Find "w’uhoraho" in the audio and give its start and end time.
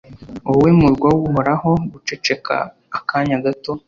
1.17-1.71